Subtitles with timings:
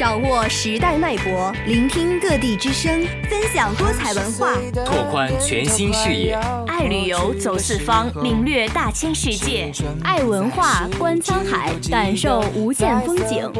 [0.00, 6.38] 掌握时代脉搏，聆听各地之声，分享多彩文化，拓宽全新视野。
[6.66, 9.70] 爱旅游，走四方，领略大千世界；
[10.02, 13.52] 爱文化，观沧海，感受无限风景。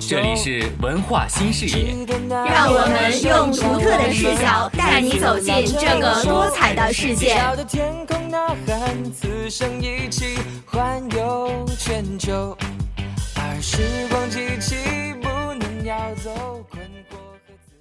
[0.00, 1.94] 这里是文化新视野，
[2.28, 7.38] 让我们用独特的视角带你走进这个多彩的世界。
[13.60, 13.78] 时
[14.10, 14.74] 光机器
[15.84, 16.30] 要走
[16.70, 17.14] 困惑
[17.46, 17.74] 和自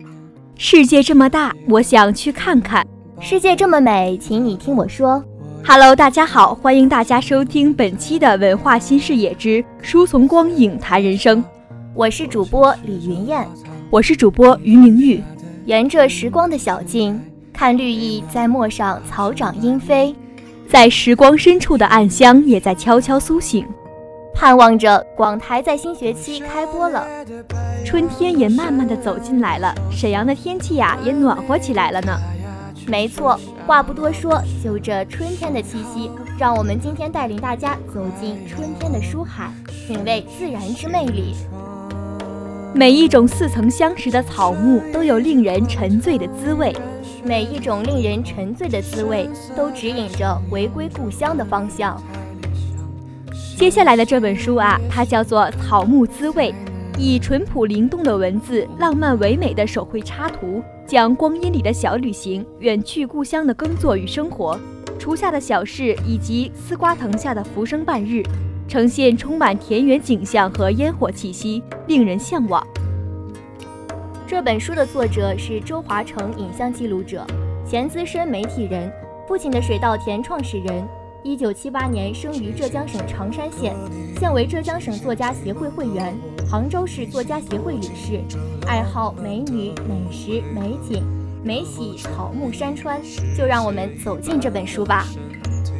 [0.00, 0.08] 由。
[0.56, 2.86] 世界这么大，我想去看看。
[3.20, 5.24] 世界这么美，请你听我说。
[5.66, 11.42] Hello，大家好，欢迎大家收听本期的文化新视野之书从光影谈人生。
[11.94, 13.44] 我是主播李云燕，
[13.90, 15.20] 我是主播于明玉。
[15.64, 17.20] 沿着时光的小径，
[17.52, 20.14] 看绿意在陌上草长莺飞。
[20.72, 23.68] 在时光深处的暗香也在悄悄苏醒，
[24.32, 27.06] 盼望着广台在新学期开播了，
[27.84, 32.18] 春天也慢慢的走进来了，沈阳的天气呀也暖和起来了呢。
[32.86, 39.52] 没错，话不多说，就这春天的气息，让我们今天带领大家走进春天的书海，
[39.86, 41.34] 品味自然之魅力。
[42.74, 46.74] 每一种似曾相识的草木都有令人沉醉的滋味。
[47.24, 52.00] 每一种令人沉醉的滋味，都指引着回归故乡的方向。
[53.56, 56.52] 接下来的这本书啊，它叫做《草木滋味》，
[56.98, 64.58] 以淳朴灵动的文字、浪漫唯美的手绘插图，将光阴里的小旅行、远去故乡的耕作与生活、
[64.98, 68.20] 锄下的小事以及丝瓜藤下的浮生半日，
[68.66, 72.66] 呈现充满田园景象和烟火气息，令人向往。
[74.32, 77.22] 这本书的作者是周华成，影像记录者，
[77.68, 78.90] 前资深媒体人，
[79.28, 80.82] 父亲的水稻田创始人。
[81.22, 83.76] 一九七八年生于浙江省常山县，
[84.18, 86.16] 现为浙江省作家协会会员，
[86.50, 88.22] 杭州市作家协会理事。
[88.66, 91.04] 爱好美女、美食、美景、
[91.44, 92.98] 美喜、草木、山川。
[93.36, 95.04] 就让我们走进这本书吧。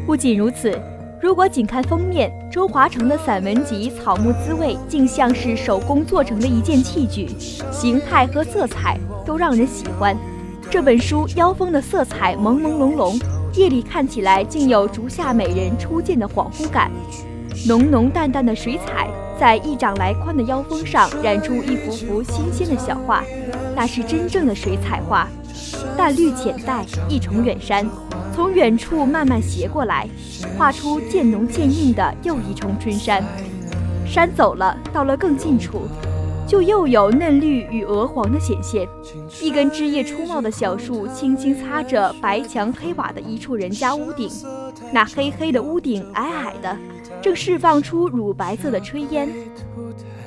[0.05, 0.78] 不仅如此。
[1.22, 7.28] 如果仅看封面，周华成的散文集《草木滋味》竟像是手工做成的一件器具，
[7.71, 10.16] 形态和色彩都让人喜欢。
[10.69, 13.22] 这本书妖风的色彩朦朦胧胧，
[13.55, 16.91] 夜里看起来竟有竹下美人初见的恍惚感。
[17.69, 23.22] 浓浓淡淡的水彩在一掌来宽的腰封上染出一幅幅新鲜的小画，
[23.77, 25.28] 那是真正的水彩画。
[25.97, 27.87] 淡绿浅黛，一重远山。
[28.34, 30.09] 从远处慢慢斜过来，
[30.56, 33.22] 画出渐浓渐硬的又一重春山。
[34.06, 35.82] 山走了，到了更近处，
[36.47, 38.88] 就又有嫩绿与鹅黄的显现。
[39.41, 44.31] 一根枝叶初茂的小树，轻轻擦着白墙黑瓦的一处人家屋顶。
[44.93, 46.76] 那黑黑的屋顶，矮矮的，
[47.20, 49.28] 正释放出乳白色的炊烟。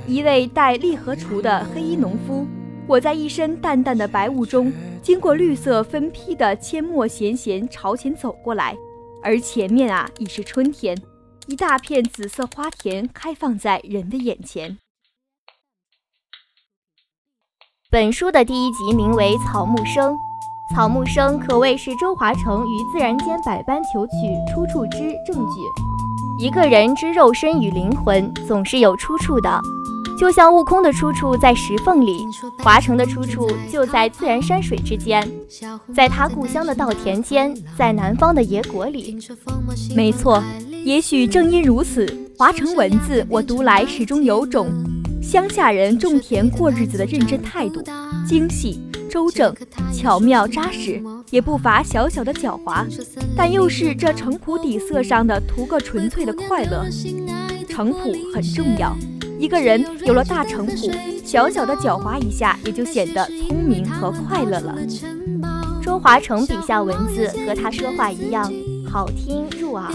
[0.07, 2.45] 一位戴立和厨的黑衣农夫，
[2.87, 4.71] 我在一身淡淡的白雾中。
[5.01, 8.75] 经过绿色分批的阡陌闲闲朝前走过来，
[9.21, 10.99] 而前面啊已是春天，
[11.45, 14.79] 一大片紫色花田开放在人的眼前。
[17.91, 20.11] 本书的第一集名为《草木生》，
[20.75, 24.13] 《草木生》可谓是周华成于自然间百般求取
[24.51, 26.43] 出处之证据。
[26.43, 29.61] 一个人之肉身与灵魂，总是有出处的。
[30.17, 32.25] 就像悟空的出处在石缝里，
[32.59, 35.29] 华城的出处就在自然山水之间，
[35.93, 39.17] 在他故乡的稻田间，在南方的野果里。
[39.93, 40.41] 没错，
[40.85, 44.69] 也许正因如此，华城文字我读来始终有种
[45.21, 47.83] 乡下人种田过日子的认真态度，
[48.25, 49.53] 精细周正，
[49.93, 52.85] 巧妙扎实，也不乏小小的狡猾，
[53.35, 56.85] 但又是这城朴底色上的图个纯粹的快乐。
[57.67, 58.95] 城朴很重要。
[59.37, 60.91] 一个人有了大城府，
[61.23, 64.75] 小小的狡猾一下，也就显得聪明和快乐了。
[65.81, 68.51] 周华成笔下文字和他说话一样，
[68.91, 69.91] 好听入耳，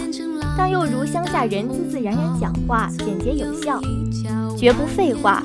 [0.57, 3.81] 但又如乡下人自自然然讲话，简洁有效，
[4.57, 5.43] 绝不废话。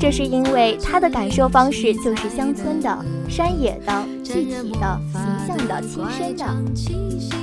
[0.00, 6.44] 这是因为他的感受方式就是乡村的、山野的、具体的、形象的、亲身的。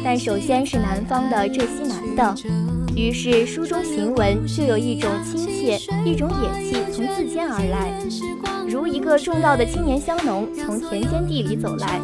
[0.04, 2.36] 但首先是南方的浙西南的。
[2.95, 7.91] 于是书中行文就有一种亲切，一种野气从自间而来，
[8.67, 11.99] 如一个种稻的青年乡农从田间地里走来，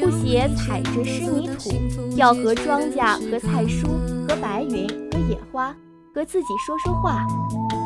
[0.00, 1.70] 不鞋踩着湿泥土，
[2.16, 3.86] 要和庄稼、和菜蔬、
[4.26, 5.74] 和白云、和野花、
[6.14, 7.26] 和自己说说话。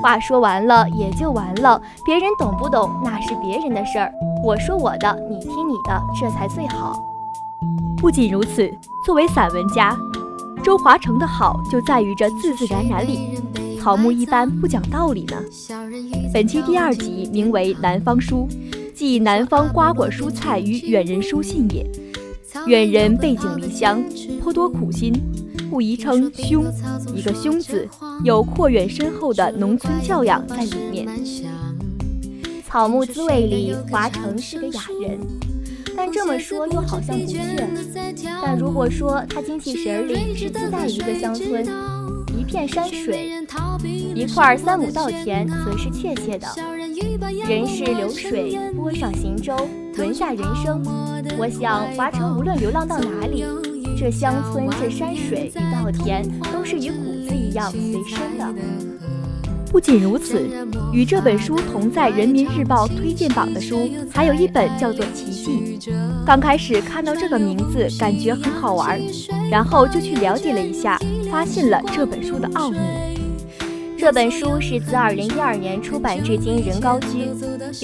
[0.03, 4.13] 话说完了也就完了，别人懂不懂那是别人的事儿，
[4.43, 6.97] 我说我的，你听你的，这才最好。
[7.99, 8.71] 不仅如此，
[9.05, 9.95] 作为散文家。
[10.63, 13.39] 周华成的好就在于这自自然然里，
[13.81, 15.37] 草木一般不讲道理呢。
[16.33, 18.47] 本期第二集名为《南方书》，
[18.95, 21.87] 即南方瓜果蔬菜与远人书信也。
[22.67, 24.03] 远人背井离乡，
[24.41, 25.13] 颇多苦心，
[25.71, 26.65] 故宜称兄。
[27.15, 27.89] 一个兄字，
[28.23, 31.09] 有阔远深厚的农村教养在里面。
[32.69, 35.19] 草木滋味里，华成是个雅人，
[36.01, 37.39] 但这么说又好像不确。
[38.43, 41.63] 但如果说他精气神里只自带一个乡村，
[42.39, 43.31] 一片山水，
[44.15, 46.49] 一块三亩稻田，则是确切的。
[47.47, 49.55] 人是流水，波上行舟，
[49.97, 50.83] 轮下人生。
[51.37, 53.45] 我想华城无论流浪到哪里，
[53.99, 58.55] 这乡村、这山水与稻田，都是与骨子一样随身的。
[59.71, 60.49] 不仅如此，
[60.93, 65.51] 与这本书同在《人民日报》推荐榜的书，还有一本叫做《奇迹》。
[66.31, 69.01] 刚开始看到这个名字，感觉很好玩，
[69.51, 70.97] 然后就去了解了一下，
[71.29, 72.79] 发现了这本书的奥秘。
[73.99, 77.27] 这本书是自2012年出版至今仍高居，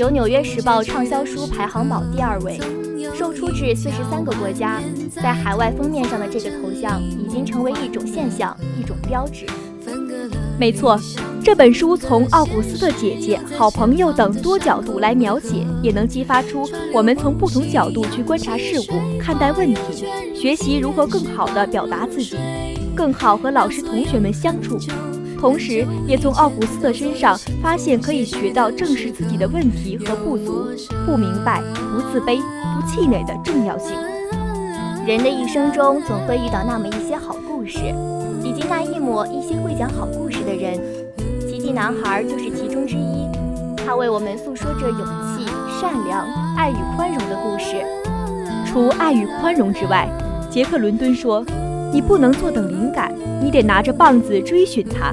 [0.01, 2.61] 由《纽约时报》畅销书排行榜第二位。
[3.19, 9.45] 售出至四十三个国家，在海外封面上的这个头像已经成为一种现象，一种标志。
[10.59, 10.99] 没错，
[11.45, 22.37] 这本书从奥古斯特姐姐、好朋友等多角度来描写，也能激发出我们从不同角度去观察事物、看待问题，学习如何更好地表达自己，
[22.95, 24.79] 更好和老师同学们相处。
[25.39, 30.65] 同时，也从奥古斯特身上发现可以学到正视自己的问题和不足，
[31.05, 31.63] 不明白、
[31.93, 33.95] 不自卑、不气馁的重要性。
[35.07, 37.79] 人的一生中总会遇到那么一些好故事，
[38.57, 40.81] 及那一抹一些会讲好故事的人。
[41.47, 43.29] 奇迹男孩就是其中之一，
[43.77, 45.47] 他为我们诉说着勇气、
[45.79, 46.27] 善良、
[46.57, 47.85] 爱与宽容的故事。
[48.65, 50.09] 除爱与宽容之外，
[50.51, 51.45] 杰克·伦敦说。
[51.93, 53.11] 你不能坐等灵感，
[53.41, 55.13] 你得拿着棒子追寻它。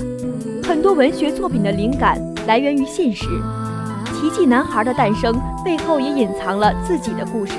[0.68, 3.26] 很多文学作品的灵感来源于现实，
[4.20, 7.54] 《奇迹男孩》的诞生背后也隐藏了自己的故事。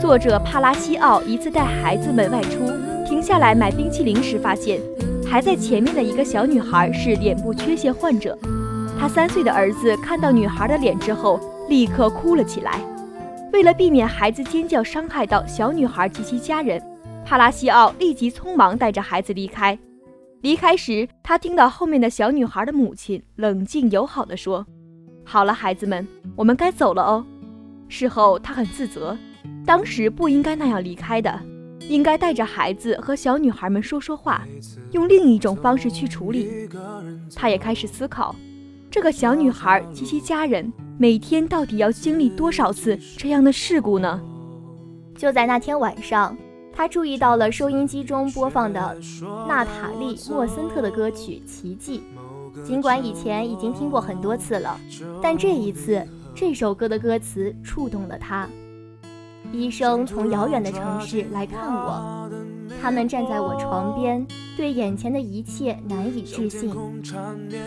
[0.00, 2.64] 作者帕拉西奥一次带孩子们外出，
[3.06, 4.80] 停下来买冰淇淋时，发现
[5.26, 8.38] 排在前面的一个小女孩是脸部缺陷患者。
[8.98, 12.80] 他三岁的儿子看到女孩的脸之后，立刻哭了起来。
[13.52, 16.82] 为了避免孩子尖叫伤害到小女孩及其家人。
[17.26, 19.78] 帕拉西奥立即匆忙带着孩子离开。
[20.42, 24.66] 离开时，他听到后面的小女孩的母亲冷静友好地说
[25.24, 26.06] ：“好了，孩子们，
[26.36, 27.24] 我们该走了哦。”
[27.88, 29.16] 事后，他很自责，
[29.64, 31.40] 当时不应该那样离开的，
[31.88, 34.46] 应该带着孩子和小女孩们说说话，
[34.92, 36.68] 用另一种方式去处理。
[37.34, 38.34] 他也开始思考，
[38.90, 44.20] 这个小女孩及其家人每天到底要经历多少次这样的事故呢？
[45.16, 46.36] 就在那天晚上。
[46.76, 48.98] 他注意到了收音机中播放的
[49.46, 52.02] 娜塔莉·莫森特的歌曲《奇迹》，
[52.66, 54.76] 尽管以前已经听过很多次了，
[55.22, 56.04] 但这一次
[56.34, 58.48] 这首歌的歌词触动了他。
[59.54, 62.28] 医生从遥远的城市来看我。
[62.82, 66.74] 他们站在我床边，对眼前的一切难以置信。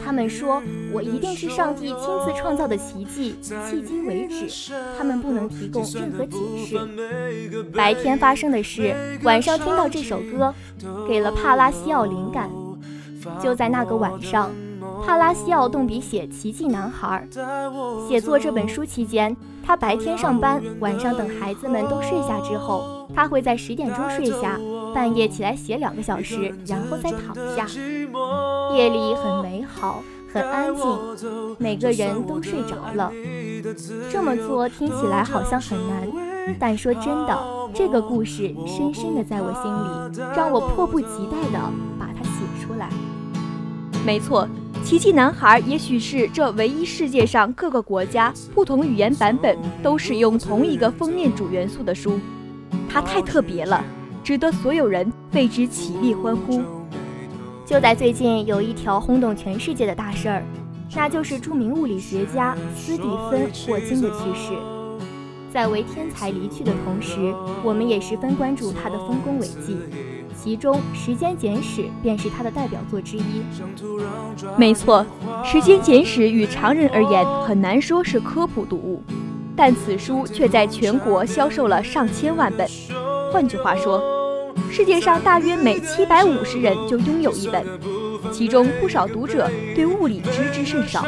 [0.03, 0.61] 他们说
[0.93, 3.35] 我一定是上帝亲自创造的奇迹。
[3.41, 7.63] 迄今为止，他们不能提供任何解释。
[7.73, 10.53] 白天发生的事，晚上听到这首歌，
[11.07, 12.49] 给了帕拉西奥灵感。
[13.41, 14.51] 就在那个晚上。
[15.06, 17.27] 帕拉西奥动笔写《奇迹男孩》。
[18.07, 24.59] 写作这本书期间，他白天上班，晚上等孩子们都睡下之后，他会在十点钟睡下，
[24.94, 27.68] 半夜起来写两个小时，然后再躺下。
[28.73, 30.01] 夜里很美好，
[30.33, 30.85] 很安静，
[31.57, 33.11] 每个人都睡着了。
[34.11, 36.07] 这么做听起来好像很难，
[36.59, 37.37] 但说真的，
[37.73, 41.59] 这个故事深深的在我心里，让我迫不及待的
[41.99, 42.89] 把它写出来。
[44.06, 44.45] 没错。
[44.87, 52.17] 《奇迹男孩》也许是这唯一世界上各个国家不同语言版本都使用同一个封面主元素的书，
[52.89, 53.83] 它太特别了，
[54.23, 56.61] 值得所有人为之起立欢呼。
[57.65, 60.41] 就在最近，有一条轰动全世界的大事儿，
[60.95, 64.53] 那就是著名物理学家斯蒂芬·霍金的去世。
[65.51, 69.75] 在为天才离去的同时，我们也十分关注他的丰功伟绩。
[70.41, 73.41] 其中，《时间简史》便是他的代表作之一。
[74.56, 75.06] 没错，
[75.44, 79.01] 《时间简史》与常人而言很难说是科普读物，
[79.56, 82.67] 但此书却在全国销售了上千万本。
[83.33, 84.01] 换句话说，
[84.69, 87.65] 世界上大约每七百五十人就拥有一本，
[88.31, 91.03] 其中不少读者对物理知之甚少。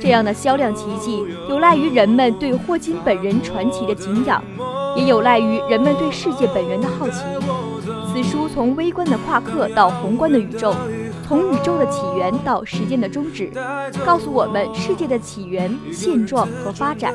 [0.00, 4.42] 这样的销量奇迹，有赖于人们对霍金本人传奇的敬仰，
[4.96, 7.22] 也有赖于人们对世界本源的好奇。
[8.12, 10.74] 此书从微观的夸克到宏观的宇宙，
[11.26, 13.50] 从宇宙的起源到时间的终止，
[14.04, 17.14] 告诉我们世界的起源、现状和发展。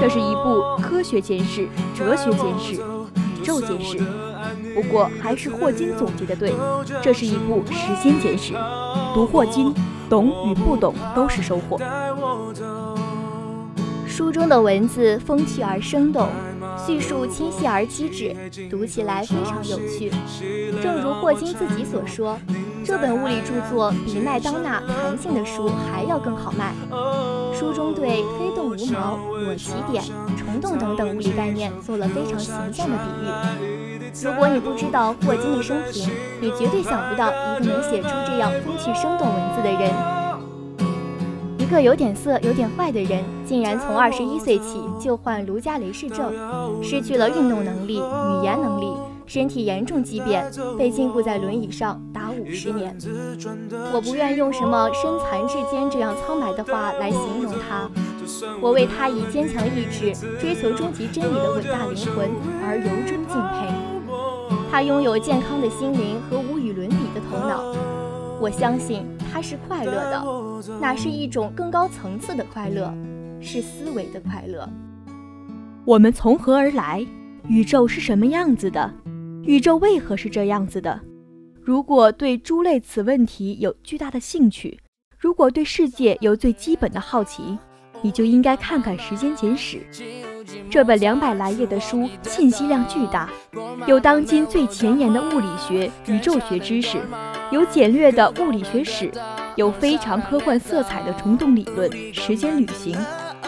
[0.00, 3.98] 这是一部科学简史、哲学简史、宇宙简史。
[4.76, 6.54] 不过，还是霍金总结的对，
[7.02, 8.54] 这是一部时间简史。
[9.12, 9.74] 读霍金，
[10.08, 11.80] 懂与不懂都是收获。
[14.06, 16.28] 书中的文字风趣而生动，
[16.86, 18.36] 叙述清晰而机智，
[18.70, 20.12] 读起来非常有趣。
[20.80, 22.38] 正如霍金自己所说，
[22.84, 26.72] 这本物理著作比麦当娜弹性的书还要更好卖。
[27.58, 30.04] 书中对黑洞无毛、裸奇点、
[30.36, 34.12] 虫洞等等物理概念做了非常形象的比喻。
[34.22, 36.08] 如果你不知道霍金的生平，
[36.40, 37.28] 你绝对想不到
[37.58, 40.25] 一个能写出这样风趣生动文字的人。
[41.66, 46.32] 一个有点色、有点坏的人，竟然从二十一岁起就患卢加雷氏症，
[46.80, 48.86] 失去了运动能力、语言能力，
[49.26, 52.96] 身体严重畸变，被禁锢在轮椅上达五十年。
[53.92, 57.90] 我不愿用什么身残志坚这样苍白的话来形容他，
[58.60, 62.30] 我为他以坚强意志、追求终极真理的伟大灵魂
[62.64, 64.56] 而由衷敬佩。
[64.70, 67.74] 他拥有健康的心灵和无与伦比的头脑，
[68.40, 69.04] 我相信
[69.36, 70.24] 他是快乐的，
[70.80, 72.90] 那是一种更高层次的快乐，
[73.38, 74.66] 是思维的快乐。
[75.84, 77.06] 我们从何而来？
[77.46, 78.90] 宇宙是什么样子的？
[79.42, 80.98] 宇宙为何是这样子的？
[81.60, 84.80] 如果对诸类此问题有巨大的兴趣，
[85.18, 87.58] 如果对世界有最基本的好奇，
[88.00, 89.82] 你就应该看看《时间简史》。
[90.70, 93.28] 这本两百来页的书，信息量巨大，
[93.86, 96.96] 有当今最前沿的物理学、宇宙学知识，
[97.52, 99.10] 有简略的物理学史，
[99.54, 102.96] 有非常科幻色彩的虫洞理论、时间旅行，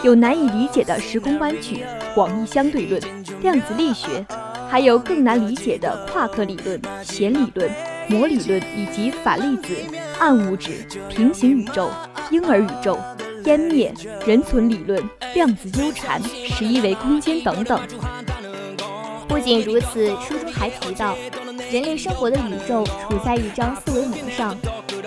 [0.03, 1.83] 有难以理解的时空弯曲、
[2.15, 3.01] 广义相对论、
[3.41, 4.25] 量子力学，
[4.69, 7.69] 还有更难理解的夸克理论、弦理论、
[8.07, 9.75] 膜理论以及反粒子、
[10.19, 11.89] 暗物质、平行宇宙、
[12.31, 12.97] 婴儿宇宙。
[13.41, 13.91] 湮灭、
[14.27, 15.01] 人存理论、
[15.33, 17.79] 量子纠缠、十一维空间等等。
[19.29, 21.15] 不仅如此，书中还提到，
[21.71, 24.57] 人类生活的宇宙处在一张四维膜上，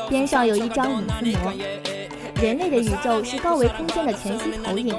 [0.09, 1.53] 边上有一张隐私膜。
[2.41, 4.97] 人类的宇宙是高维空间的全息投影，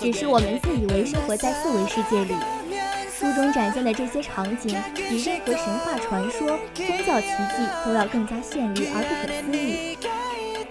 [0.00, 2.34] 只是我们自以为生活在四维世界里。
[3.10, 9.98] 书中展现的这些场景，比任何神话传说、宗教奇迹都要更加绚丽而不可思议。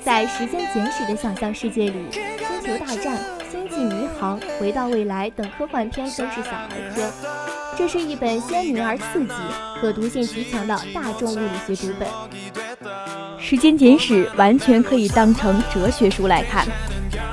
[0.01, 3.17] 在时间简史的想象世界里，《星球大战》
[3.51, 7.46] 《星际迷航》《回到未来》等科幻片都是小儿科。
[7.77, 9.33] 这是一本鲜明而刺激、
[9.79, 12.09] 可读性极强的大众物理学读本。
[13.39, 16.65] 《时间简史》完全可以当成哲学书来看，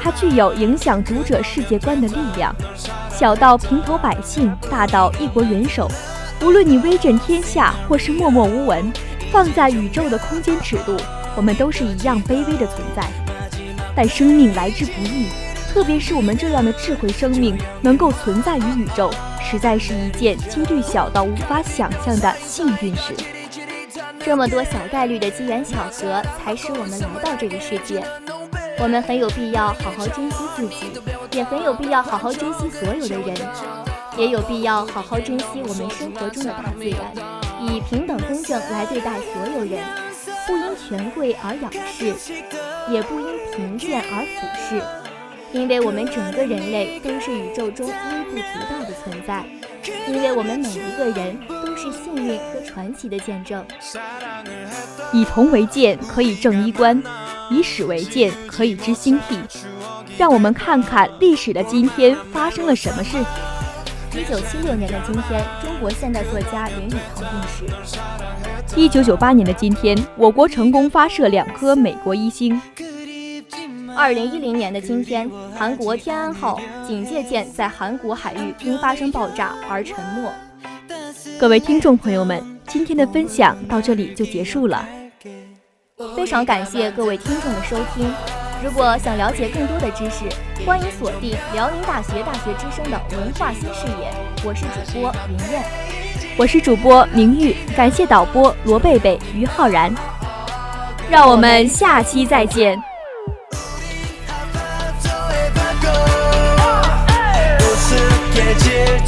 [0.02, 2.54] 它具有影响读者世界观的力量。
[3.10, 5.90] 小到平头百姓，大到一国元首，
[6.42, 8.92] 无论你威震天下或是默默无闻，
[9.32, 10.94] 放在宇宙的空间尺度。
[11.36, 13.08] 我们都是一样卑微的存在，
[13.96, 15.28] 但生命来之不易，
[15.74, 19.10] 特别是我们这样的智慧生命能够存在于宇宙，
[19.42, 23.12] 实在是一件几率小到无法想象的幸运事。
[24.20, 28.04] 这么多小概率的机缘巧合，才使我们来到这个世界。
[28.78, 30.92] 我们很有必要好好珍惜自己，
[31.32, 33.36] 也很有必要好好珍惜所有的人，
[34.16, 37.12] 也有必要好好珍惜我们生活中的大自然，
[37.60, 39.84] 以平等公正来对待所有人。
[40.46, 42.14] 不因权贵而仰视，
[42.92, 43.26] 也不因
[43.56, 44.82] 贫贱而俯视，
[45.54, 47.92] 因为我们整个人类都是宇宙中微
[48.24, 49.44] 不足道的存在，
[50.08, 53.64] 因为我们每一个人都是幸运和传奇的见证。
[55.12, 57.00] 以铜为鉴，可以正衣冠；
[57.50, 59.38] 以史为鉴，可以知兴替。
[60.18, 63.16] 让我们看看历史的今天发生了什么事。
[64.12, 67.64] 一九七六年的今天，中国现代作家林语堂病逝。
[68.74, 72.60] 一九九八年的今天，我国成功发射两颗美国一星。
[73.96, 80.30] 二零一零年的今天，韩国天安号警戒舰在韩国海域因发生爆炸而沉没。
[81.38, 84.86] 各位听众朋友们，今天的分享到这里就结束了。
[86.16, 88.12] 非常感谢各位听众的收听。
[88.64, 90.24] 如果想了解更多的知识，
[90.66, 94.10] 欢迎锁定辽宁大学大学之声的文化新视野。
[94.44, 95.62] 我是主播云燕。
[96.36, 99.94] 我是主播明玉，感谢导播罗贝贝、于浩然，
[101.08, 102.82] 让我们下期再见。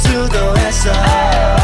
[0.07, 1.56] to the west side